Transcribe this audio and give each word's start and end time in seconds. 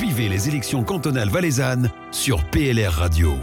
Suivez 0.00 0.30
les 0.30 0.48
élections 0.48 0.82
cantonales 0.82 1.28
valaisannes 1.28 1.90
sur 2.10 2.42
PLR 2.46 2.90
Radio. 2.90 3.34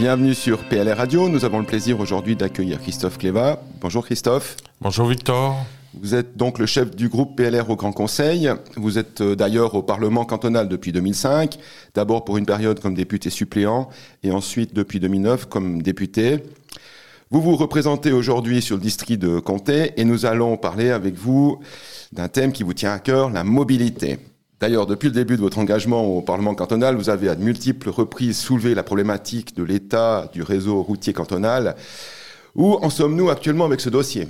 Bienvenue 0.00 0.34
sur 0.34 0.64
PLR 0.64 0.96
Radio. 0.96 1.28
Nous 1.28 1.44
avons 1.44 1.60
le 1.60 1.64
plaisir 1.64 2.00
aujourd'hui 2.00 2.34
d'accueillir 2.34 2.80
Christophe 2.80 3.18
Cléva. 3.18 3.62
Bonjour 3.80 4.04
Christophe. 4.04 4.56
Bonjour 4.80 5.06
Victor. 5.06 5.64
Vous 6.00 6.16
êtes 6.16 6.36
donc 6.36 6.58
le 6.58 6.66
chef 6.66 6.96
du 6.96 7.08
groupe 7.08 7.36
PLR 7.36 7.70
au 7.70 7.76
Grand 7.76 7.92
Conseil. 7.92 8.50
Vous 8.74 8.98
êtes 8.98 9.20
euh, 9.20 9.36
d'ailleurs 9.36 9.76
au 9.76 9.82
Parlement 9.84 10.24
cantonal 10.24 10.68
depuis 10.68 10.90
2005, 10.90 11.56
d'abord 11.94 12.24
pour 12.24 12.36
une 12.36 12.46
période 12.46 12.80
comme 12.80 12.96
député 12.96 13.30
suppléant 13.30 13.88
et 14.24 14.32
ensuite 14.32 14.74
depuis 14.74 14.98
2009 14.98 15.46
comme 15.46 15.82
député. 15.82 16.42
Vous 17.30 17.40
vous 17.40 17.56
représentez 17.56 18.12
aujourd'hui 18.12 18.60
sur 18.60 18.76
le 18.76 18.82
district 18.82 19.20
de 19.20 19.40
Comté 19.40 19.92
et 19.96 20.04
nous 20.04 20.26
allons 20.26 20.58
parler 20.58 20.90
avec 20.90 21.14
vous 21.14 21.58
d'un 22.12 22.28
thème 22.28 22.52
qui 22.52 22.62
vous 22.62 22.74
tient 22.74 22.92
à 22.92 22.98
cœur, 22.98 23.30
la 23.30 23.44
mobilité. 23.44 24.18
D'ailleurs, 24.60 24.86
depuis 24.86 25.06
le 25.06 25.14
début 25.14 25.36
de 25.36 25.40
votre 25.40 25.58
engagement 25.58 26.04
au 26.04 26.20
Parlement 26.20 26.54
cantonal, 26.54 26.96
vous 26.96 27.08
avez 27.08 27.30
à 27.30 27.34
de 27.34 27.42
multiples 27.42 27.88
reprises 27.88 28.38
soulevé 28.38 28.74
la 28.74 28.82
problématique 28.82 29.56
de 29.56 29.62
l'état 29.62 30.30
du 30.34 30.42
réseau 30.42 30.82
routier 30.82 31.14
cantonal. 31.14 31.76
Où 32.54 32.74
en 32.74 32.90
sommes-nous 32.90 33.30
actuellement 33.30 33.64
avec 33.64 33.80
ce 33.80 33.88
dossier? 33.88 34.28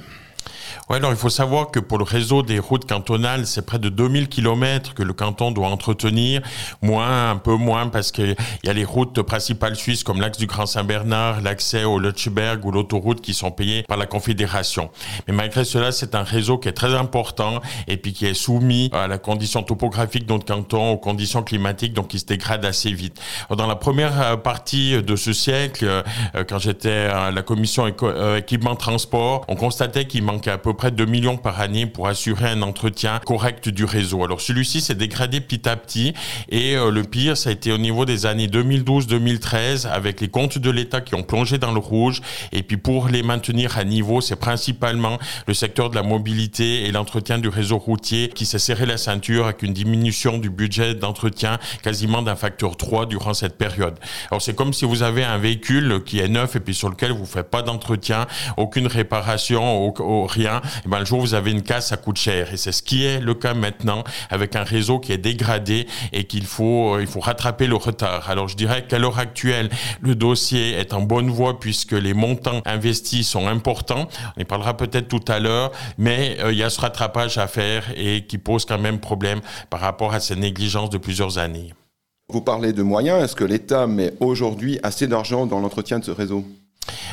Ouais, 0.89 0.97
alors 0.97 1.11
il 1.11 1.17
faut 1.17 1.31
savoir 1.31 1.71
que 1.71 1.81
pour 1.81 1.99
le 1.99 2.05
réseau 2.05 2.43
des 2.43 2.59
routes 2.59 2.87
cantonales, 2.87 3.47
c'est 3.47 3.65
près 3.65 3.79
de 3.79 3.89
2000 3.89 4.29
km 4.29 4.95
que 4.95 5.03
le 5.03 5.13
canton 5.13 5.51
doit 5.51 5.69
entretenir, 5.69 6.43
moins, 6.83 7.31
un 7.31 7.37
peu 7.37 7.55
moins, 7.55 7.89
parce 7.89 8.13
qu'il 8.13 8.37
y 8.65 8.69
a 8.69 8.73
les 8.73 8.85
routes 8.85 9.23
principales 9.23 9.77
suisses 9.77 10.05
comme 10.05 10.21
l'axe 10.21 10.39
du 10.39 10.47
Grand 10.47 10.67
Saint-Bernard, 10.67 11.41
l'accès 11.41 11.85
au 11.85 11.99
Lutschberg 11.99 12.65
ou 12.65 12.71
l'autoroute 12.71 13.21
qui 13.21 13.35
sont 13.35 13.51
payées 13.51 13.83
par 13.85 13.97
la 13.97 14.07
Confédération. 14.07 14.91
Mais 15.27 15.35
malgré 15.35 15.65
cela, 15.65 15.93
c'est 15.93 16.15
un 16.15 16.23
réseau 16.23 16.59
qui 16.59 16.69
est 16.69 16.73
très 16.73 16.95
important 16.95 17.61
et 17.89 17.97
puis 17.97 18.13
qui 18.13 18.27
est 18.27 18.35
soumis 18.35 18.91
à 18.93 19.07
la 19.07 19.19
condition 19.19 19.63
topographique 19.63 20.27
de 20.27 20.33
notre 20.33 20.45
canton, 20.45 20.93
aux 20.93 20.99
conditions 20.99 21.43
climatiques, 21.43 21.95
donc 21.95 22.09
qui 22.09 22.19
se 22.19 22.27
dégrade 22.27 22.65
assez 22.65 22.93
vite. 22.93 23.21
Dans 23.51 23.67
la 23.67 23.77
première 23.77 24.21
euh, 24.21 24.37
partie 24.37 25.03
de 25.03 25.17
ce 25.17 25.33
siècle, 25.33 25.85
euh, 25.85 26.45
quand 26.49 26.59
j'étais 26.59 26.91
à 26.91 27.31
la 27.31 27.43
commission 27.43 27.91
euh, 28.03 28.39
équipement 28.39 28.77
transport, 28.77 29.45
on 29.49 29.57
constatait 29.57 30.07
qu'il 30.07 30.23
manquait 30.23 30.51
peu 30.65 30.73
près 30.73 30.91
2 30.91 31.05
millions 31.05 31.37
par 31.37 31.61
année 31.61 31.85
pour 31.85 32.09
assurer 32.09 32.49
un 32.49 32.63
entretien 32.63 33.21
correct 33.27 33.69
du 33.69 33.85
réseau. 33.85 34.25
Alors 34.25 34.41
celui-ci 34.41 34.81
s'est 34.81 34.95
dégradé 34.95 35.43
petit 35.43 35.69
à 35.69 35.77
petit 35.77 36.15
et 36.49 36.75
euh, 36.75 36.91
le 36.91 37.03
pire, 37.03 37.37
ça 37.37 37.51
a 37.51 37.53
été 37.53 37.71
au 37.71 37.77
niveau 37.77 38.07
des 38.07 38.25
années 38.25 38.47
2012-2013 38.47 39.87
avec 39.87 40.23
les 40.23 40.29
comptes 40.29 40.57
de 40.57 40.71
l'État 40.71 41.03
qui 41.03 41.15
ont 41.15 41.23
plongé 41.23 41.59
dans 41.59 41.73
le 41.73 41.81
rouge. 41.81 42.23
Et 42.53 42.63
puis 42.63 42.79
pour 42.79 43.09
les 43.09 43.23
maintenir 43.23 43.77
à 43.77 43.85
niveau, 43.85 44.23
c'est 44.23 44.37
principalement 44.37 45.19
le 45.47 45.53
secteur 45.53 45.91
de 45.91 45.97
la 45.97 46.03
mobilité 46.03 46.85
et 46.87 46.93
l'entretien 46.93 47.37
du 47.39 47.49
réseau 47.49 47.77
routier 47.77 48.31
qui 48.31 48.47
s'est 48.47 48.59
serré 48.59 48.87
la 48.87 48.97
ceinture 48.97 49.45
avec 49.45 49.63
une 49.63 49.75
diminution 49.75 50.39
du 50.39 50.49
budget 50.49 50.95
d'entretien 50.95 51.59
quasiment 51.83 52.23
d'un 52.23 52.37
facteur 52.37 52.79
3 52.79 53.05
durant 53.05 53.35
cette 53.35 53.59
période. 53.59 53.99
Alors 54.31 54.41
c'est 54.41 54.57
comme 54.57 54.73
si 54.73 54.87
vous 54.87 55.03
avez 55.03 55.25
un 55.25 55.37
véhicule 55.37 56.03
qui 56.07 56.21
est 56.21 56.29
neuf 56.29 56.57
et 56.57 56.61
puis 56.61 56.75
sur 56.75 56.89
lequel 56.89 57.13
vous 57.13 57.21
ne 57.21 57.27
faites 57.27 57.51
pas 57.51 57.61
d'entretien, 57.61 58.27
aucune 58.57 58.87
réparation, 58.87 59.93
rien 60.27 60.54
et 60.65 60.83
eh 60.87 60.89
ben, 60.89 60.99
le 60.99 61.05
jour 61.05 61.19
où 61.19 61.23
vous 61.23 61.35
avez 61.35 61.51
une 61.51 61.63
casse, 61.63 61.89
ça 61.89 61.97
coûte 61.97 62.17
cher. 62.17 62.53
Et 62.53 62.57
c'est 62.57 62.73
ce 62.73 62.83
qui 62.83 63.05
est 63.05 63.21
le 63.21 63.35
cas 63.35 63.55
maintenant 63.55 64.05
avec 64.31 64.57
un 64.57 64.65
réseau 64.65 64.99
qui 64.99 65.13
est 65.13 65.19
dégradé 65.19 65.87
et 66.13 66.25
qu'il 66.25 66.47
faut, 66.47 66.95
euh, 66.95 67.01
il 67.01 67.07
faut 67.07 67.21
rattraper 67.21 67.67
le 67.67 67.77
retard. 67.77 68.31
Alors 68.31 68.49
je 68.49 68.57
dirais 68.57 68.87
qu'à 68.87 68.99
l'heure 68.99 69.19
actuelle, 69.19 69.71
le 70.01 70.15
dossier 70.15 70.73
est 70.73 70.93
en 70.93 71.01
bonne 71.01 71.31
voie 71.31 71.59
puisque 71.61 71.93
les 71.93 72.15
montants 72.15 72.61
investis 72.65 73.29
sont 73.29 73.47
importants. 73.47 74.09
On 74.37 74.41
y 74.41 74.45
parlera 74.45 74.77
peut-être 74.77 75.09
tout 75.09 75.25
à 75.29 75.39
l'heure, 75.39 75.73
mais 75.99 76.37
euh, 76.41 76.53
il 76.53 76.59
y 76.59 76.63
a 76.63 76.71
ce 76.71 76.81
rattrapage 76.81 77.39
à 77.39 77.47
faire 77.47 77.85
et 77.97 78.27
qui 78.27 78.39
pose 78.39 78.65
quand 78.65 78.79
même 78.79 78.99
problème 78.99 79.41
par 79.71 79.81
rapport 79.81 80.15
à 80.15 80.21
ces 80.21 80.37
négligences 80.37 80.91
de 80.91 80.99
plusieurs 80.99 81.39
années. 81.39 81.73
Vous 82.29 82.41
parlez 82.41 82.73
de 82.73 82.83
moyens. 82.83 83.23
Est-ce 83.23 83.37
que 83.37 83.45
l'État 83.45 83.87
met 83.87 84.15
aujourd'hui 84.21 84.79
assez 84.83 85.07
d'argent 85.07 85.47
dans 85.47 85.61
l'entretien 85.61 85.99
de 85.99 86.05
ce 86.05 86.11
réseau? 86.11 86.45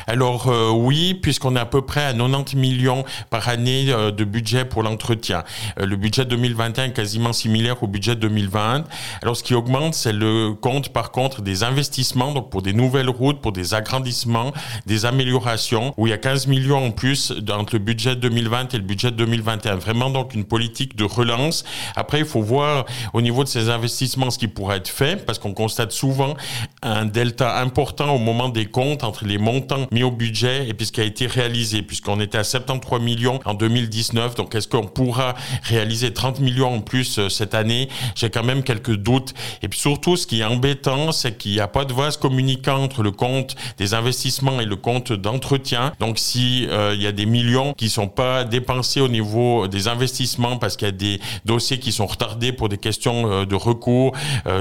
Alors 0.06 0.48
euh, 0.48 0.70
oui, 0.70 1.14
puisqu'on 1.14 1.56
est 1.56 1.60
à 1.60 1.66
peu 1.66 1.82
près 1.82 2.04
à 2.04 2.12
90 2.12 2.56
millions 2.56 3.04
par 3.30 3.48
année 3.48 3.86
euh, 3.88 4.10
de 4.10 4.24
budget 4.24 4.64
pour 4.64 4.82
l'entretien. 4.82 5.44
Euh, 5.80 5.86
le 5.86 5.96
budget 5.96 6.24
2021 6.24 6.84
est 6.84 6.92
quasiment 6.92 7.32
similaire 7.32 7.82
au 7.82 7.86
budget 7.86 8.16
2020. 8.16 8.84
Alors 9.22 9.36
ce 9.36 9.42
qui 9.42 9.54
augmente, 9.54 9.94
c'est 9.94 10.12
le 10.12 10.52
compte 10.54 10.90
par 10.90 11.10
contre 11.10 11.42
des 11.42 11.64
investissements, 11.64 12.32
donc 12.32 12.50
pour 12.50 12.62
des 12.62 12.72
nouvelles 12.72 13.10
routes, 13.10 13.40
pour 13.40 13.52
des 13.52 13.74
agrandissements, 13.74 14.52
des 14.86 15.04
améliorations, 15.06 15.94
où 15.96 16.06
il 16.06 16.10
y 16.10 16.14
a 16.14 16.18
15 16.18 16.46
millions 16.46 16.86
en 16.86 16.90
plus 16.90 17.32
entre 17.50 17.74
le 17.74 17.78
budget 17.78 18.16
2020 18.16 18.74
et 18.74 18.78
le 18.78 18.84
budget 18.84 19.10
2021. 19.10 19.76
Vraiment 19.76 20.10
donc 20.10 20.34
une 20.34 20.44
politique 20.44 20.96
de 20.96 21.04
relance. 21.04 21.64
Après, 21.96 22.18
il 22.20 22.24
faut 22.24 22.42
voir 22.42 22.86
au 23.12 23.20
niveau 23.20 23.44
de 23.44 23.48
ces 23.48 23.68
investissements 23.68 24.30
ce 24.30 24.38
qui 24.38 24.48
pourrait 24.48 24.78
être 24.78 24.88
fait, 24.88 25.24
parce 25.24 25.38
qu'on 25.38 25.54
constate 25.54 25.92
souvent 25.92 26.34
un 26.82 27.04
delta 27.04 27.60
important 27.60 28.14
au 28.14 28.18
moment 28.18 28.48
des 28.48 28.66
comptes 28.66 29.04
entre 29.04 29.24
les 29.24 29.38
monts 29.38 29.60
mis 29.92 30.02
au 30.02 30.10
budget 30.10 30.68
et 30.68 30.74
puis 30.74 30.86
ce 30.86 30.92
qui 30.92 31.00
a 31.00 31.04
été 31.04 31.26
réalisé, 31.26 31.82
puisqu'on 31.82 32.20
était 32.20 32.38
à 32.38 32.44
73 32.44 33.00
millions 33.00 33.40
en 33.44 33.54
2019. 33.54 34.34
Donc, 34.34 34.54
est-ce 34.54 34.68
qu'on 34.68 34.86
pourra 34.86 35.34
réaliser 35.62 36.12
30 36.12 36.40
millions 36.40 36.74
en 36.74 36.80
plus 36.80 37.18
euh, 37.18 37.28
cette 37.28 37.54
année? 37.54 37.88
J'ai 38.14 38.30
quand 38.30 38.42
même 38.42 38.62
quelques 38.62 38.96
doutes. 38.96 39.34
Et 39.62 39.68
puis 39.68 39.78
surtout, 39.78 40.16
ce 40.16 40.26
qui 40.26 40.40
est 40.40 40.44
embêtant, 40.44 41.12
c'est 41.12 41.36
qu'il 41.36 41.52
n'y 41.52 41.60
a 41.60 41.68
pas 41.68 41.84
de 41.84 41.92
vase 41.92 42.16
communicant 42.16 42.82
entre 42.82 43.02
le 43.02 43.10
compte 43.10 43.54
des 43.78 43.94
investissements 43.94 44.60
et 44.60 44.64
le 44.64 44.76
compte 44.76 45.12
d'entretien. 45.12 45.92
Donc, 46.00 46.18
si 46.18 46.66
euh, 46.70 46.92
il 46.94 47.02
y 47.02 47.06
a 47.06 47.12
des 47.12 47.26
millions 47.26 47.74
qui 47.74 47.88
sont 47.88 48.08
pas 48.08 48.44
dépensés 48.44 49.00
au 49.00 49.08
niveau 49.08 49.68
des 49.68 49.88
investissements 49.88 50.56
parce 50.56 50.76
qu'il 50.76 50.88
y 50.88 50.90
a 50.90 50.92
des 50.92 51.20
dossiers 51.44 51.78
qui 51.78 51.92
sont 51.92 52.06
retardés 52.06 52.52
pour 52.52 52.68
des 52.68 52.78
questions 52.78 53.30
euh, 53.30 53.44
de 53.44 53.54
recours 53.54 54.12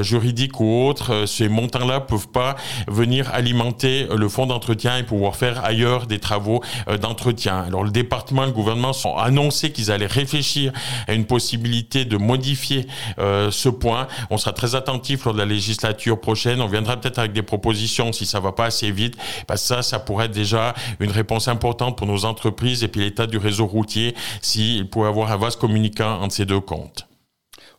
juridiques 0.02 0.60
ou 0.60 0.86
autres, 0.86 1.26
ces 1.26 1.48
montants-là 1.50 2.02
peuvent 2.02 2.28
pas 2.28 2.56
venir 2.88 3.30
alimenter 3.34 4.08
le 4.16 4.30
fonds 4.30 4.46
d'entretien 4.46 4.98
et 4.98 5.04
pouvoir 5.22 5.36
faire 5.36 5.64
ailleurs 5.64 6.08
des 6.08 6.18
travaux 6.18 6.64
euh, 6.88 6.98
d'entretien. 6.98 7.60
Alors 7.60 7.84
le 7.84 7.92
département 7.92 8.42
et 8.42 8.48
le 8.48 8.52
gouvernement 8.52 8.92
ont 9.06 9.18
annoncé 9.18 9.72
qu'ils 9.72 9.92
allaient 9.92 10.08
réfléchir 10.08 10.74
à 11.08 11.14
une 11.14 11.26
possibilité 11.26 12.06
de 12.06 12.18
modifier 12.18 12.88
euh, 13.20 13.52
ce 13.52 13.70
point. 13.70 14.08
On 14.32 14.40
sera 14.40 14.52
très 14.52 14.74
attentif 14.74 15.26
lors 15.26 15.36
de 15.36 15.40
la 15.40 15.46
législature 15.46 16.20
prochaine. 16.20 16.60
On 16.60 16.68
viendra 16.68 16.98
peut-être 16.98 17.20
avec 17.20 17.34
des 17.34 17.44
propositions 17.44 18.12
si 18.14 18.26
ça 18.26 18.40
va 18.40 18.52
pas 18.52 18.66
assez 18.66 18.90
vite. 18.90 19.16
Que 19.48 19.58
ça, 19.58 19.84
ça 19.84 20.00
pourrait 20.00 20.26
être 20.26 20.32
déjà 20.32 20.74
une 21.00 21.12
réponse 21.12 21.48
importante 21.48 22.00
pour 22.00 22.08
nos 22.08 22.26
entreprises 22.26 22.84
et 22.84 22.88
puis 22.88 23.02
l'état 23.02 23.28
du 23.28 23.38
réseau 23.38 23.68
routier 23.68 24.16
s'il 24.42 24.90
pouvait 24.90 25.08
avoir 25.08 25.32
un 25.32 25.38
vaste 25.38 25.60
communicant 25.60 26.20
entre 26.20 26.34
ces 26.34 26.46
deux 26.46 26.62
comptes. 26.62 27.11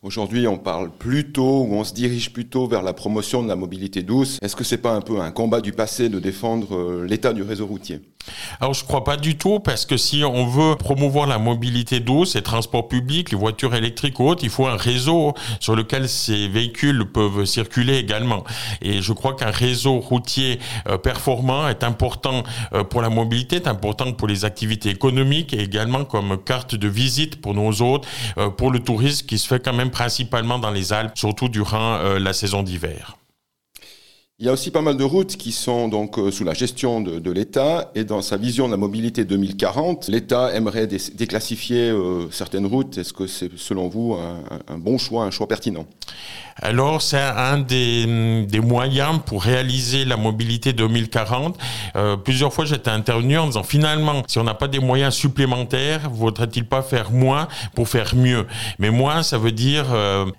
Aujourd'hui, 0.02 0.48
on 0.48 0.58
parle 0.58 0.90
plutôt, 0.90 1.62
ou 1.62 1.74
on 1.74 1.84
se 1.84 1.94
dirige 1.94 2.32
plutôt 2.32 2.66
vers 2.66 2.82
la 2.82 2.92
promotion 2.92 3.40
de 3.40 3.46
la 3.46 3.54
mobilité 3.54 4.02
douce. 4.02 4.40
Est-ce 4.42 4.56
que 4.56 4.64
c'est 4.64 4.78
pas 4.78 4.96
un 4.96 5.00
peu 5.00 5.20
un 5.20 5.30
combat 5.30 5.60
du 5.60 5.70
passé 5.70 6.08
de 6.08 6.18
défendre 6.18 6.74
euh, 6.76 7.06
l'état 7.06 7.32
du 7.32 7.42
réseau 7.42 7.68
routier? 7.68 8.00
Alors 8.60 8.74
je 8.74 8.84
crois 8.84 9.04
pas 9.04 9.16
du 9.16 9.36
tout 9.36 9.60
parce 9.60 9.86
que 9.86 9.96
si 9.96 10.22
on 10.24 10.46
veut 10.46 10.76
promouvoir 10.76 11.26
la 11.26 11.38
mobilité 11.38 12.00
douce, 12.00 12.34
les 12.34 12.42
transports 12.42 12.88
publics, 12.88 13.30
les 13.30 13.36
voitures 13.36 13.74
électriques 13.74 14.20
ou 14.20 14.28
autres, 14.28 14.44
il 14.44 14.50
faut 14.50 14.66
un 14.66 14.76
réseau 14.76 15.34
sur 15.60 15.74
lequel 15.76 16.08
ces 16.08 16.48
véhicules 16.48 17.04
peuvent 17.06 17.44
circuler 17.44 17.96
également. 17.96 18.44
Et 18.80 19.02
je 19.02 19.12
crois 19.12 19.34
qu'un 19.34 19.50
réseau 19.50 19.98
routier 20.00 20.58
euh, 20.88 20.98
performant 20.98 21.68
est 21.68 21.84
important 21.84 22.42
euh, 22.72 22.84
pour 22.84 23.02
la 23.02 23.10
mobilité, 23.10 23.56
est 23.56 23.68
important 23.68 24.12
pour 24.12 24.28
les 24.28 24.44
activités 24.44 24.90
économiques 24.90 25.52
et 25.52 25.60
également 25.60 26.04
comme 26.04 26.38
carte 26.42 26.74
de 26.74 26.88
visite 26.88 27.40
pour 27.40 27.54
nos 27.54 27.72
autres, 27.82 28.08
euh, 28.38 28.50
pour 28.50 28.70
le 28.70 28.80
tourisme 28.80 29.26
qui 29.26 29.38
se 29.38 29.46
fait 29.46 29.60
quand 29.60 29.72
même 29.72 29.90
principalement 29.90 30.58
dans 30.58 30.70
les 30.70 30.92
Alpes, 30.92 31.16
surtout 31.16 31.48
durant 31.48 31.98
la 32.18 32.32
saison 32.32 32.62
d'hiver. 32.62 33.16
Il 34.42 34.46
y 34.46 34.48
a 34.48 34.52
aussi 34.52 34.72
pas 34.72 34.82
mal 34.82 34.96
de 34.96 35.04
routes 35.04 35.36
qui 35.36 35.52
sont 35.52 35.86
donc 35.86 36.18
euh, 36.18 36.32
sous 36.32 36.42
la 36.42 36.52
gestion 36.52 37.00
de, 37.00 37.30
l'État 37.30 37.92
et 37.94 38.02
dans 38.02 38.22
sa 38.22 38.36
vision 38.36 38.66
de 38.66 38.72
la 38.72 38.76
mobilité 38.76 39.24
2040, 39.24 40.08
l'État 40.08 40.52
aimerait 40.52 40.88
déclassifier 40.88 41.90
euh, 41.90 42.28
certaines 42.32 42.66
routes. 42.66 42.98
Est-ce 42.98 43.12
que 43.12 43.28
c'est 43.28 43.56
selon 43.56 43.86
vous 43.86 44.16
un, 44.16 44.78
bon 44.78 44.98
choix, 44.98 45.22
un 45.22 45.30
choix 45.30 45.46
pertinent? 45.46 45.86
Alors, 46.56 47.00
c'est 47.00 47.18
un 47.18 47.58
des, 47.58 48.44
des, 48.46 48.60
moyens 48.60 49.20
pour 49.24 49.42
réaliser 49.42 50.04
la 50.04 50.18
mobilité 50.18 50.74
2040. 50.74 51.56
Euh, 51.96 52.16
plusieurs 52.16 52.52
fois, 52.52 52.66
j'étais 52.66 52.90
intervenu 52.90 53.38
en 53.38 53.46
disant 53.46 53.62
finalement, 53.62 54.22
si 54.26 54.38
on 54.38 54.44
n'a 54.44 54.52
pas 54.52 54.68
des 54.68 54.80
moyens 54.80 55.14
supplémentaires, 55.14 56.10
vaudrait-il 56.10 56.66
pas 56.66 56.82
faire 56.82 57.10
moins 57.10 57.48
pour 57.74 57.88
faire 57.88 58.14
mieux? 58.14 58.46
Mais 58.78 58.90
moins, 58.90 59.22
ça 59.22 59.38
veut 59.38 59.52
dire 59.52 59.86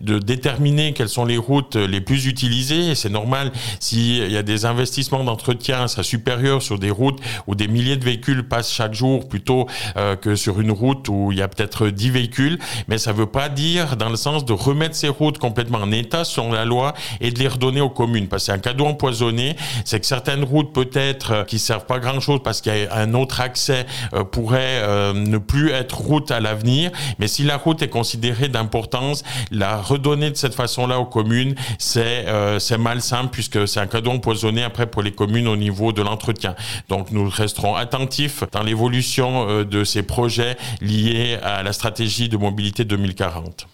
de 0.01 0.19
déterminer 0.19 0.94
quelles 0.94 1.10
sont 1.10 1.25
les 1.25 1.38
routes 1.38 1.78
les 1.78 2.01
plus 2.01 2.28
utilisées. 2.28 2.92
Et 2.92 2.95
c'est 2.95 3.10
normal 3.10 3.51
s'il 3.94 4.31
y 4.31 4.38
a 4.38 4.44
des 4.44 4.66
investissements 4.66 5.24
d'entretien, 5.24 5.88
ça 5.88 6.01
supérieur 6.01 6.63
sur 6.63 6.80
des 6.80 6.90
routes 6.90 7.19
où 7.45 7.54
des 7.54 7.68
milliers 7.68 7.95
de 7.95 8.04
véhicules 8.04 8.48
passent 8.48 8.72
chaque 8.72 8.95
jour 8.95 9.30
plutôt 9.30 9.68
euh, 9.98 10.16
que 10.16 10.36
sur 10.36 10.60
une 10.60 10.72
route 10.72 11.07
où 11.10 11.31
il 11.31 11.38
y 11.38 11.44
a 11.44 11.48
peut-être 11.48 11.90
10 11.90 12.10
véhicules, 12.10 12.57
mais 12.88 12.98
ça 12.98 13.13
veut 13.13 13.28
pas 13.28 13.50
dire 13.50 13.95
dans 13.95 14.10
le 14.10 14.16
sens 14.16 14.45
de 14.45 14.54
remettre 14.54 14.95
ces 14.95 15.10
routes 15.10 15.38
complètement 15.38 15.78
en 15.78 15.92
état 15.92 16.24
selon 16.24 16.51
la 16.51 16.66
loi 16.66 16.95
et 17.22 17.30
de 17.30 17.38
les 17.38 17.48
redonner 17.48 17.81
aux 17.81 17.90
communes. 17.90 18.28
Parce 18.28 18.44
que 18.44 18.45
c'est 18.48 18.51
un 18.51 18.57
cadeau 18.57 18.86
empoisonné, 18.86 19.56
c'est 19.86 20.00
que 20.00 20.07
certaines 20.07 20.44
routes 20.44 20.74
peut-être 20.74 21.31
euh, 21.31 21.44
qui 21.44 21.60
servent 21.60 21.86
pas 21.86 22.00
grand-chose 22.00 22.40
parce 22.44 22.62
qu'il 22.62 22.75
y 22.75 22.88
a 22.88 22.95
un 22.95 23.13
autre 23.13 23.42
accès 23.42 23.86
euh, 24.13 24.24
pourraient 24.24 25.13
ne 25.13 25.38
plus 25.38 25.69
être 25.69 26.00
route 26.00 26.31
à 26.31 26.40
l'avenir, 26.40 26.92
mais 27.19 27.28
si 27.28 27.44
la 27.44 27.57
route 27.57 27.81
est 27.84 27.90
considérée 27.90 28.48
d'importance, 28.48 29.24
la 29.51 29.80
redonner 29.80 30.31
de 30.31 30.36
cette 30.36 30.56
façon-là 30.56 30.98
aux 30.98 31.06
communes, 31.06 31.54
c'est 31.78 32.25
c'est 32.60 32.78
malsain 32.78 33.28
puisque 33.28 33.68
c'est 33.68 33.82
un 33.83 33.88
cadeau 33.88 34.12
empoisonné 34.12 34.63
après 34.63 34.88
pour 34.88 35.01
les 35.01 35.12
communes 35.12 35.47
au 35.47 35.57
niveau 35.57 35.91
de 35.91 36.01
l'entretien. 36.01 36.56
Donc 36.89 37.12
nous 37.12 37.30
resterons 37.30 37.75
attentifs 37.75 38.44
dans 38.51 38.63
l'évolution 38.63 39.47
euh, 39.50 39.63
de 39.65 39.83
ces 39.83 40.03
projets 40.03 40.57
liés 40.81 41.38
à 41.44 41.63
la 41.63 41.74
stratégie 41.74 42.30
de 42.30 42.38
mobilité 42.38 42.85
2040. 42.85 43.68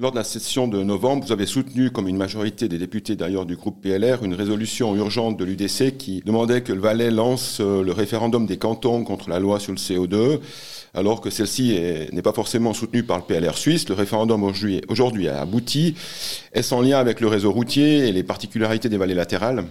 Lors 0.00 0.12
de 0.12 0.16
la 0.16 0.24
session 0.24 0.66
de 0.66 0.82
novembre, 0.82 1.26
vous 1.26 1.32
avez 1.32 1.44
soutenu, 1.44 1.90
comme 1.90 2.08
une 2.08 2.16
majorité 2.16 2.68
des 2.68 2.78
députés 2.78 3.16
d'ailleurs 3.16 3.44
du 3.44 3.54
groupe 3.54 3.82
PLR, 3.82 4.24
une 4.24 4.32
résolution 4.32 4.96
urgente 4.96 5.36
de 5.36 5.44
l'UDC 5.44 5.98
qui 5.98 6.22
demandait 6.24 6.62
que 6.62 6.72
le 6.72 6.80
Valais 6.80 7.10
lance 7.10 7.58
euh, 7.60 7.82
le 7.82 7.92
référendum 7.92 8.46
des 8.46 8.56
cantons 8.56 9.04
contre 9.04 9.28
la 9.28 9.38
loi 9.38 9.60
sur 9.60 9.72
le 9.72 9.78
CO2 9.78 10.40
alors 10.94 11.20
que 11.20 11.30
celle-ci 11.30 11.78
n'est 12.12 12.22
pas 12.22 12.32
forcément 12.32 12.74
soutenue 12.74 13.02
par 13.02 13.18
le 13.18 13.22
PLR 13.24 13.56
suisse. 13.56 13.88
Le 13.88 13.94
référendum 13.94 14.42
aujourd'hui 14.42 15.28
a 15.28 15.40
abouti. 15.40 15.94
Est-ce 16.52 16.74
en 16.74 16.80
lien 16.80 16.98
avec 16.98 17.20
le 17.20 17.28
réseau 17.28 17.52
routier 17.52 18.08
et 18.08 18.12
les 18.12 18.22
particularités 18.22 18.88
des 18.88 18.96
vallées 18.96 19.14
latérales? 19.14 19.64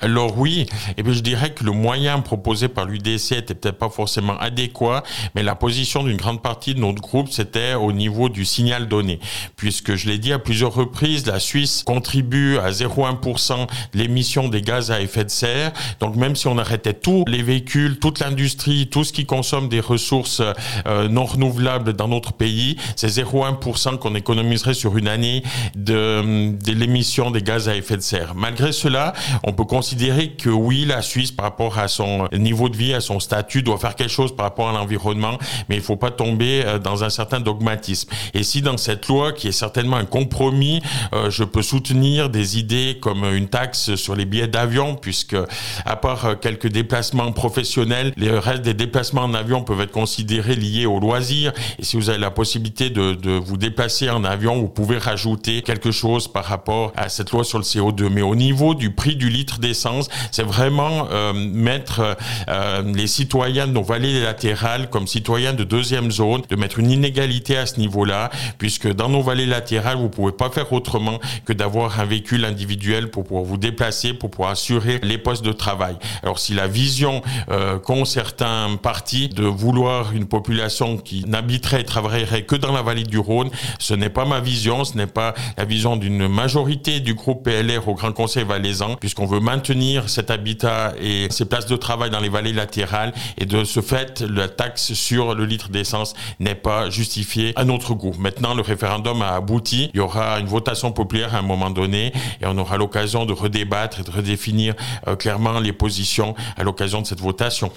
Alors 0.00 0.36
oui, 0.36 0.66
et 0.96 1.02
bien 1.02 1.12
je 1.12 1.20
dirais 1.20 1.50
que 1.50 1.64
le 1.64 1.72
moyen 1.72 2.20
proposé 2.20 2.68
par 2.68 2.86
l'UDC 2.86 3.32
était 3.32 3.54
peut-être 3.54 3.78
pas 3.78 3.88
forcément 3.88 4.36
adéquat, 4.38 5.02
mais 5.34 5.42
la 5.42 5.54
position 5.54 6.02
d'une 6.02 6.16
grande 6.16 6.42
partie 6.42 6.74
de 6.74 6.80
notre 6.80 7.00
groupe, 7.00 7.28
c'était 7.30 7.74
au 7.74 7.92
niveau 7.92 8.28
du 8.28 8.44
signal 8.44 8.88
donné. 8.88 9.20
Puisque 9.56 9.94
je 9.94 10.08
l'ai 10.08 10.18
dit 10.18 10.32
à 10.32 10.38
plusieurs 10.38 10.74
reprises, 10.74 11.26
la 11.26 11.40
Suisse 11.40 11.82
contribue 11.84 12.58
à 12.58 12.70
0,1% 12.70 13.66
de 13.92 13.98
l'émission 13.98 14.48
des 14.48 14.62
gaz 14.62 14.90
à 14.90 15.00
effet 15.00 15.24
de 15.24 15.30
serre. 15.30 15.72
Donc 16.00 16.16
même 16.16 16.36
si 16.36 16.46
on 16.46 16.58
arrêtait 16.58 16.94
tous 16.94 17.24
les 17.26 17.42
véhicules, 17.42 17.98
toute 17.98 18.20
l'industrie, 18.20 18.88
tout 18.88 19.04
ce 19.04 19.12
qui 19.12 19.26
consomme 19.26 19.68
des 19.68 19.80
ressources 19.80 20.42
euh, 20.86 21.08
non 21.08 21.24
renouvelables 21.24 21.92
dans 21.92 22.08
notre 22.08 22.32
pays, 22.32 22.76
c'est 22.96 23.08
0,1% 23.08 23.98
qu'on 23.98 24.14
économiserait 24.14 24.74
sur 24.74 24.96
une 24.96 25.08
année 25.08 25.42
de, 25.74 26.50
de 26.52 26.72
l'émission 26.72 27.30
des 27.30 27.42
gaz 27.42 27.68
à 27.68 27.76
effet 27.76 27.96
de 27.96 28.02
serre. 28.02 28.34
Malgré 28.34 28.72
cela, 28.72 29.12
on 29.42 29.52
peut 29.52 29.61
considérer 29.64 30.30
que 30.30 30.48
oui, 30.48 30.84
la 30.84 31.02
Suisse, 31.02 31.32
par 31.32 31.44
rapport 31.44 31.78
à 31.78 31.88
son 31.88 32.28
niveau 32.32 32.68
de 32.68 32.76
vie, 32.76 32.94
à 32.94 33.00
son 33.00 33.20
statut, 33.20 33.62
doit 33.62 33.78
faire 33.78 33.94
quelque 33.94 34.10
chose 34.10 34.34
par 34.34 34.46
rapport 34.46 34.68
à 34.68 34.72
l'environnement, 34.72 35.38
mais 35.68 35.76
il 35.76 35.82
faut 35.82 35.96
pas 35.96 36.10
tomber 36.10 36.62
euh, 36.64 36.78
dans 36.78 37.04
un 37.04 37.10
certain 37.10 37.40
dogmatisme. 37.40 38.10
Et 38.34 38.42
si 38.42 38.62
dans 38.62 38.76
cette 38.76 39.08
loi, 39.08 39.32
qui 39.32 39.48
est 39.48 39.52
certainement 39.52 39.96
un 39.96 40.04
compromis, 40.04 40.82
euh, 41.12 41.30
je 41.30 41.44
peux 41.44 41.62
soutenir 41.62 42.30
des 42.30 42.58
idées 42.58 42.98
comme 43.00 43.24
une 43.24 43.48
taxe 43.48 43.94
sur 43.94 44.14
les 44.14 44.24
billets 44.24 44.48
d'avion, 44.48 44.94
puisque 44.94 45.36
à 45.84 45.96
part 45.96 46.40
quelques 46.40 46.68
déplacements 46.68 47.32
professionnels, 47.32 48.12
les 48.16 48.30
restes 48.30 48.62
des 48.62 48.74
déplacements 48.74 49.22
en 49.22 49.34
avion 49.34 49.62
peuvent 49.62 49.80
être 49.80 49.92
considérés 49.92 50.56
liés 50.56 50.86
au 50.86 51.00
loisir. 51.00 51.52
Et 51.78 51.84
si 51.84 51.96
vous 51.96 52.10
avez 52.10 52.18
la 52.18 52.30
possibilité 52.30 52.90
de 52.90 53.38
vous 53.38 53.56
déplacer 53.56 54.10
en 54.10 54.24
avion, 54.24 54.60
vous 54.60 54.68
pouvez 54.68 54.98
rajouter 54.98 55.62
quelque 55.62 55.90
chose 55.90 56.28
par 56.28 56.44
rapport 56.44 56.92
à 56.96 57.08
cette 57.08 57.30
loi 57.30 57.44
sur 57.44 57.58
le 57.58 57.64
CO2. 57.64 58.08
Mais 58.08 58.22
au 58.22 58.34
niveau 58.34 58.74
du 58.74 58.90
prix 58.90 59.16
du 59.16 59.28
litre 59.28 59.51
d'essence, 59.58 60.08
c'est 60.30 60.42
vraiment 60.42 61.08
euh, 61.10 61.32
mettre 61.32 62.16
euh, 62.48 62.82
les 62.82 63.06
citoyens 63.06 63.66
de 63.66 63.72
nos 63.72 63.82
vallées 63.82 64.20
latérales 64.20 64.90
comme 64.90 65.06
citoyens 65.06 65.52
de 65.52 65.64
deuxième 65.64 66.10
zone, 66.10 66.42
de 66.48 66.56
mettre 66.56 66.78
une 66.78 66.90
inégalité 66.90 67.56
à 67.56 67.66
ce 67.66 67.78
niveau-là, 67.78 68.30
puisque 68.58 68.92
dans 68.92 69.08
nos 69.08 69.22
vallées 69.22 69.46
latérales, 69.46 69.96
vous 69.96 70.08
pouvez 70.08 70.32
pas 70.32 70.50
faire 70.50 70.72
autrement 70.72 71.18
que 71.44 71.52
d'avoir 71.52 72.00
un 72.00 72.04
véhicule 72.04 72.44
individuel 72.44 73.10
pour 73.10 73.24
pouvoir 73.24 73.44
vous 73.44 73.56
déplacer, 73.56 74.12
pour 74.12 74.30
pouvoir 74.30 74.50
assurer 74.50 75.00
les 75.02 75.18
postes 75.18 75.44
de 75.44 75.52
travail. 75.52 75.96
Alors 76.22 76.38
si 76.38 76.54
la 76.54 76.66
vision 76.66 77.22
euh, 77.50 77.78
qu'ont 77.78 78.04
certains 78.04 78.76
partis 78.82 79.28
de 79.28 79.44
vouloir 79.44 80.12
une 80.12 80.26
population 80.26 80.96
qui 80.96 81.24
n'habiterait 81.26 81.82
et 81.82 81.84
travaillerait 81.84 82.42
que 82.42 82.56
dans 82.56 82.72
la 82.72 82.82
vallée 82.82 83.04
du 83.04 83.18
Rhône, 83.18 83.50
ce 83.78 83.94
n'est 83.94 84.10
pas 84.10 84.24
ma 84.24 84.40
vision, 84.40 84.84
ce 84.84 84.96
n'est 84.96 85.06
pas 85.06 85.34
la 85.56 85.64
vision 85.64 85.96
d'une 85.96 86.28
majorité 86.28 87.00
du 87.00 87.14
groupe 87.14 87.44
PLR 87.44 87.88
au 87.88 87.94
Grand 87.94 88.12
Conseil 88.12 88.44
valaisan, 88.44 88.96
puisqu'on 88.96 89.26
veut 89.26 89.40
maintenir 89.42 90.08
cet 90.08 90.30
habitat 90.30 90.94
et 91.00 91.26
ces 91.30 91.44
places 91.44 91.66
de 91.66 91.76
travail 91.76 92.10
dans 92.10 92.20
les 92.20 92.28
vallées 92.28 92.52
latérales, 92.52 93.12
et 93.36 93.44
de 93.44 93.64
ce 93.64 93.80
fait, 93.80 94.20
la 94.22 94.48
taxe 94.48 94.94
sur 94.94 95.34
le 95.34 95.44
litre 95.44 95.68
d'essence 95.68 96.14
n'est 96.40 96.54
pas 96.54 96.88
justifiée 96.88 97.52
à 97.56 97.64
notre 97.64 97.94
goût. 97.94 98.14
Maintenant, 98.18 98.54
le 98.54 98.62
référendum 98.62 99.20
a 99.22 99.34
abouti, 99.34 99.90
il 99.92 99.98
y 99.98 100.00
aura 100.00 100.38
une 100.38 100.46
votation 100.46 100.92
populaire 100.92 101.34
à 101.34 101.38
un 101.38 101.42
moment 101.42 101.70
donné, 101.70 102.12
et 102.40 102.46
on 102.46 102.56
aura 102.56 102.76
l'occasion 102.78 103.26
de 103.26 103.32
redébattre 103.32 104.00
et 104.00 104.02
de 104.04 104.10
redéfinir 104.10 104.74
euh, 105.08 105.16
clairement 105.16 105.58
les 105.60 105.72
positions 105.72 106.34
à 106.56 106.62
l'occasion 106.62 107.02
de 107.02 107.06
cette 107.06 107.20
votation. 107.20 107.70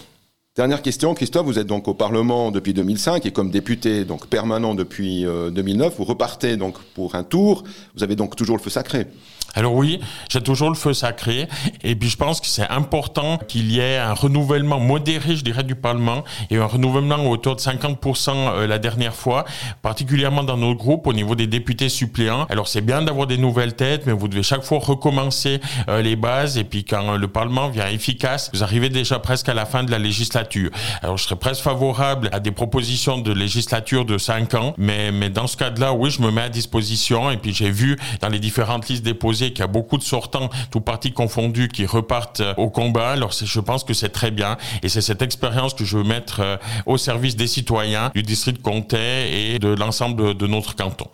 Dernière 0.56 0.82
question, 0.82 1.14
Christophe, 1.14 1.46
vous 1.46 1.60
êtes 1.60 1.68
donc 1.68 1.90
au 1.90 1.94
Parlement 1.94 2.50
depuis 2.50 2.74
2005 2.74 3.26
et 3.26 3.32
comme 3.32 3.52
député 3.52 4.06
donc 4.06 4.28
permanent 4.28 4.74
depuis 4.74 5.24
2009, 5.26 5.88
euh, 5.88 5.96
vous 5.98 6.06
repartez 6.06 6.56
donc 6.56 6.82
pour 6.94 7.16
un 7.16 7.26
tour. 7.26 7.66
Vous 7.94 8.04
avez 8.04 8.16
donc 8.16 8.38
toujours 8.38 8.56
le 8.56 8.62
feu 8.62 8.70
sacré. 8.70 9.08
Alors 9.56 9.74
oui, 9.74 10.00
j'ai 10.30 10.42
toujours 10.42 10.70
le 10.70 10.76
feu 10.76 10.94
sacré. 10.94 11.48
Et 11.84 11.96
puis 11.96 12.10
je 12.10 12.18
pense 12.18 12.42
que 12.42 12.48
c'est 12.48 12.68
important 12.70 13.38
qu'il 13.38 13.72
y 13.72 13.80
ait 13.80 13.98
un 13.98 14.14
renouvellement 14.14 14.80
modéré, 14.80 15.36
je 15.36 15.44
dirais, 15.44 15.64
du 15.64 15.76
Parlement 15.76 16.24
et 16.50 16.58
un 16.58 16.66
renouvellement 16.66 17.18
autour 17.30 17.56
de 17.56 17.62
50% 17.62 18.32
euh, 18.32 18.68
la 18.68 18.80
dernière 18.80 19.16
fois, 19.16 19.46
particulièrement 19.82 20.44
dans 20.44 20.58
nos 20.58 20.76
groupes 20.76 21.08
au 21.08 21.14
niveau 21.14 21.36
des 21.36 21.48
députés 21.48 21.90
suppléants. 21.90 22.46
Alors 22.50 22.68
c'est 22.68 22.82
bien 22.82 23.02
d'avoir 23.02 23.28
des 23.28 23.38
nouvelles 23.38 23.76
têtes, 23.76 24.06
mais 24.06 24.14
vous 24.14 24.28
devez 24.28 24.44
chaque 24.44 24.64
fois 24.64 24.80
recommencer 24.80 25.62
euh, 25.88 26.02
les 26.02 26.16
bases. 26.16 26.58
Et 26.58 26.66
puis 26.66 26.84
quand 26.84 27.16
le 27.16 27.28
Parlement 27.28 27.70
vient 27.70 27.88
efficace, 27.88 28.50
vous 28.54 28.64
arrivez 28.64 28.90
déjà 28.90 29.20
presque 29.20 29.48
à 29.48 29.54
la 29.54 29.66
fin 29.66 29.84
de 29.84 29.92
la 29.92 30.00
législature. 30.00 30.70
Alors 31.02 31.18
je 31.18 31.24
serais 31.24 31.38
presque 31.38 31.64
favorable 31.64 32.30
à 32.34 32.40
des 32.40 32.52
propositions 32.52 33.18
de 33.20 33.32
législature 33.32 34.04
de 34.04 34.18
5 34.18 34.54
ans, 34.56 34.74
mais, 34.78 35.12
mais 35.12 35.30
dans 35.30 35.48
ce 35.48 35.56
cas-là, 35.56 35.94
oui, 35.94 36.10
je 36.12 36.22
me 36.22 36.30
mets 36.32 36.42
à 36.42 36.50
disposition. 36.50 37.32
Et 37.32 37.38
puis 37.38 37.54
j'ai 37.54 37.72
vu 37.72 37.98
dans 38.22 38.30
les 38.30 38.40
différentes 38.40 38.90
listes 38.90 39.04
déposées 39.04 39.45
qu'il 39.52 39.60
y 39.60 39.64
a 39.64 39.68
beaucoup 39.68 39.98
de 39.98 40.04
sortants, 40.04 40.50
tout 40.72 40.82
partis 40.82 41.12
confondus, 41.12 41.68
qui 41.68 41.86
repartent 41.86 42.42
euh, 42.42 42.54
au 42.58 42.70
combat. 42.70 43.12
Alors 43.12 43.32
je 43.32 43.60
pense 43.60 43.84
que 43.84 43.94
c'est 43.94 44.10
très 44.10 44.32
bien 44.32 44.58
et 44.84 44.90
c'est 44.90 45.02
cette 45.02 45.22
expérience 45.22 45.74
que 45.74 45.86
je 45.86 45.98
veux 45.98 46.04
mettre 46.04 46.40
euh, 46.42 46.58
au 46.86 46.98
service 46.98 47.36
des 47.36 47.48
citoyens 47.48 48.12
du 48.14 48.24
district 48.24 48.58
de 48.58 48.64
Comté 48.64 49.54
et 49.54 49.60
de 49.60 49.70
l'ensemble 49.70 50.36
de 50.36 50.48
notre 50.48 50.76
canton. 50.76 51.08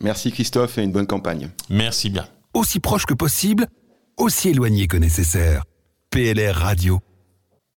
Merci 0.00 0.30
Christophe 0.30 0.78
et 0.78 0.82
une 0.82 0.92
bonne 0.92 1.06
campagne. 1.06 1.50
Merci 1.68 2.10
bien. 2.10 2.26
Aussi 2.54 2.80
proche 2.80 3.06
que 3.06 3.14
possible, 3.14 3.66
aussi 4.16 4.50
éloigné 4.50 4.86
que 4.86 4.96
nécessaire. 4.96 5.64
PLR 6.10 6.54
Radio. 6.54 7.00